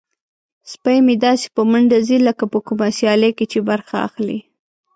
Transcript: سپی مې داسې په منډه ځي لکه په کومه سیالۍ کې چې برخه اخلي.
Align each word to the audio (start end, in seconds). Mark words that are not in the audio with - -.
سپی 0.71 0.97
مې 1.05 1.15
داسې 1.25 1.47
په 1.55 1.61
منډه 1.71 1.97
ځي 2.07 2.17
لکه 2.27 2.43
په 2.51 2.59
کومه 2.67 2.87
سیالۍ 2.97 3.31
کې 3.37 3.45
چې 3.51 3.59
برخه 3.69 3.95
اخلي. 4.07 4.39